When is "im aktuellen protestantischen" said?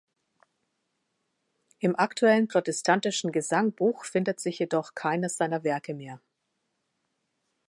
1.77-3.31